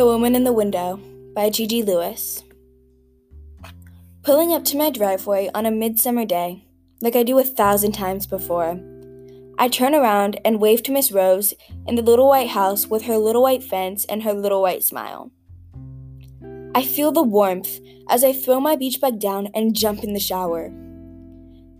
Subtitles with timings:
[0.00, 0.98] The Woman in the Window
[1.34, 2.42] by Gigi Lewis.
[4.22, 6.64] Pulling up to my driveway on a midsummer day,
[7.02, 8.80] like I do a thousand times before,
[9.58, 11.52] I turn around and wave to Miss Rose
[11.86, 15.32] in the little white house with her little white fence and her little white smile.
[16.74, 20.18] I feel the warmth as I throw my beach bag down and jump in the
[20.18, 20.72] shower.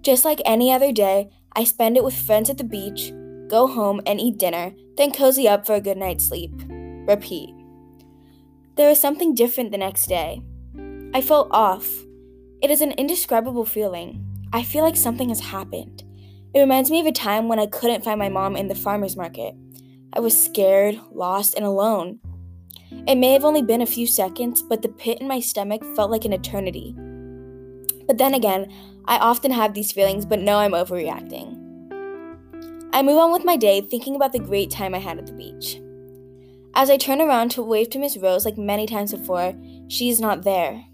[0.00, 3.12] Just like any other day, I spend it with friends at the beach,
[3.46, 6.50] go home and eat dinner, then cozy up for a good night's sleep.
[7.06, 7.57] Repeat.
[8.78, 10.40] There is something different the next day.
[11.12, 11.84] I felt off.
[12.62, 14.24] It is an indescribable feeling.
[14.52, 16.04] I feel like something has happened.
[16.54, 19.16] It reminds me of a time when I couldn't find my mom in the farmer's
[19.16, 19.56] market.
[20.12, 22.20] I was scared, lost, and alone.
[23.08, 26.12] It may have only been a few seconds, but the pit in my stomach felt
[26.12, 26.94] like an eternity.
[28.06, 28.72] But then again,
[29.06, 31.56] I often have these feelings but know I'm overreacting.
[32.92, 35.32] I move on with my day thinking about the great time I had at the
[35.32, 35.80] beach.
[36.74, 39.54] As I turn around to wave to Miss Rose like many times before,
[39.88, 40.84] she is not there.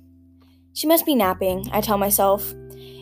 [0.72, 2.52] She must be napping, I tell myself.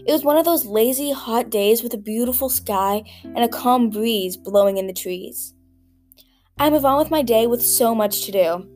[0.04, 3.88] It was one of those lazy, hot days with a beautiful sky and a calm
[3.88, 5.54] breeze blowing in the trees.
[6.58, 8.68] I move on with my day with so much to do.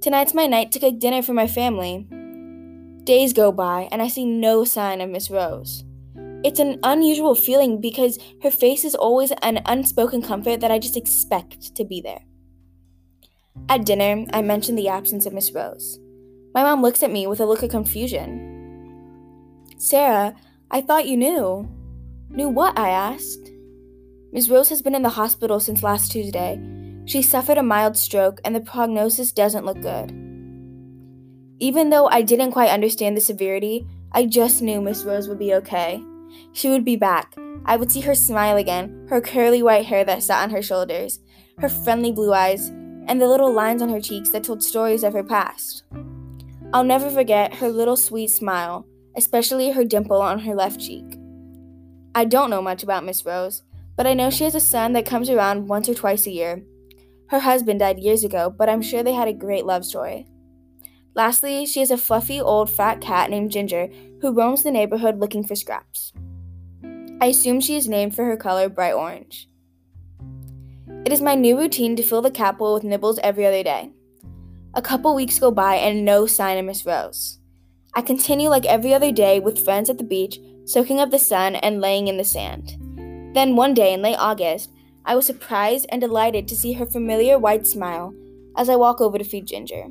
[0.00, 2.06] Tonight's my night to cook dinner for my family.
[3.04, 5.84] Days go by, and I see no sign of Miss Rose.
[6.44, 10.96] It's an unusual feeling because her face is always an unspoken comfort that I just
[10.96, 12.22] expect to be there.
[13.68, 15.98] At dinner, I mention the absence of Miss Rose.
[16.54, 18.48] My mom looks at me with a look of confusion.
[19.78, 20.34] Sarah,
[20.70, 21.68] I thought you knew.
[22.30, 22.78] Knew what?
[22.78, 23.50] I asked.
[24.32, 26.60] Miss Rose has been in the hospital since last Tuesday.
[27.04, 30.10] She suffered a mild stroke, and the prognosis doesn't look good.
[31.58, 35.54] Even though I didn't quite understand the severity, I just knew Miss Rose would be
[35.54, 36.02] okay.
[36.52, 37.34] She would be back.
[37.64, 41.20] I would see her smile again, her curly white hair that sat on her shoulders,
[41.58, 42.72] her friendly blue eyes,
[43.06, 45.84] and the little lines on her cheeks that told stories of her past.
[46.72, 48.86] I'll never forget her little sweet smile,
[49.16, 51.18] especially her dimple on her left cheek.
[52.14, 53.62] I don't know much about Miss Rose,
[53.96, 56.62] but I know she has a son that comes around once or twice a year.
[57.28, 60.26] Her husband died years ago, but I'm sure they had a great love story.
[61.14, 63.88] Lastly, she has a fluffy old fat cat named Ginger
[64.20, 66.12] who roams the neighborhood looking for scraps.
[67.20, 69.48] I assume she is named for her color bright orange.
[71.04, 73.90] It is my new routine to fill the bowl with nibbles every other day.
[74.74, 77.40] A couple weeks go by and no sign of Miss Rose.
[77.94, 81.56] I continue like every other day with friends at the beach, soaking up the sun
[81.56, 82.76] and laying in the sand.
[83.34, 84.70] Then one day in late August,
[85.04, 88.14] I was surprised and delighted to see her familiar white smile
[88.56, 89.88] as I walk over to feed Ginger.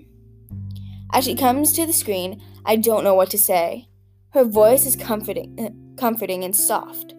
[1.12, 3.90] As she comes to the screen, I don't know what to say.
[4.30, 7.14] Her voice is comforting, comforting and soft.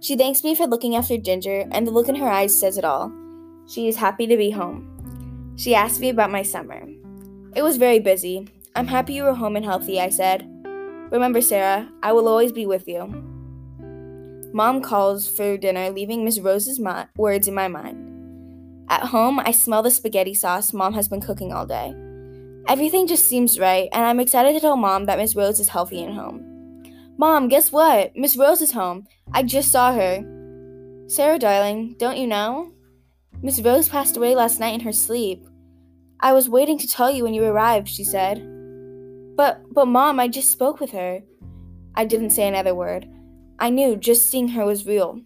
[0.00, 2.84] She thanks me for looking after Ginger, and the look in her eyes says it
[2.84, 3.10] all.
[3.68, 5.54] She is happy to be home.
[5.56, 6.82] She asked me about my summer.
[7.54, 8.48] It was very busy,
[8.78, 10.48] I'm happy you were home and healthy, I said.
[11.10, 13.06] Remember, Sarah, I will always be with you.
[14.52, 16.80] Mom calls for dinner, leaving Miss Rose's
[17.16, 18.86] words in my mind.
[18.88, 21.92] At home, I smell the spaghetti sauce Mom has been cooking all day.
[22.68, 26.04] Everything just seems right, and I'm excited to tell Mom that Miss Rose is healthy
[26.04, 26.44] and home.
[27.16, 28.14] Mom, guess what?
[28.14, 29.08] Miss Rose is home.
[29.32, 30.24] I just saw her.
[31.08, 32.72] Sarah, darling, don't you know?
[33.40, 35.46] Miss Rose passed away last night in her sleep.
[36.20, 38.38] I was waiting to tell you when you arrived, she said.
[39.36, 41.20] But, but, Mom, I just spoke with her.
[41.94, 43.08] I didn't say another word.
[43.60, 45.20] I knew just seeing her was real.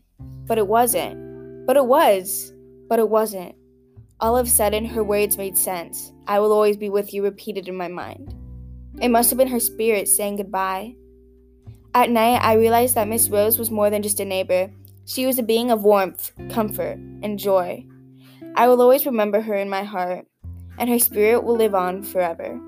[0.47, 1.67] But it wasn't.
[1.67, 2.53] But it was.
[2.89, 3.55] But it wasn't.
[4.21, 6.13] All of a sudden, her words made sense.
[6.27, 8.35] I will always be with you repeated in my mind.
[9.01, 10.97] It must have been her spirit saying goodbye.
[11.95, 14.71] At night, I realized that Miss Rose was more than just a neighbor.
[15.07, 17.87] She was a being of warmth, comfort, and joy.
[18.55, 20.27] I will always remember her in my heart,
[20.79, 22.61] and her spirit will live on forever.